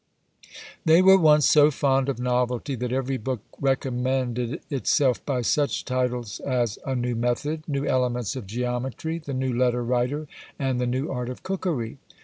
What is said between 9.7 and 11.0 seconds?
Writer, and the